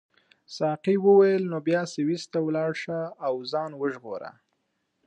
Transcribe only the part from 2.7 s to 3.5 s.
شه او